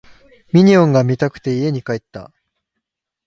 [0.51, 2.31] ミニオンが見たくて家に帰った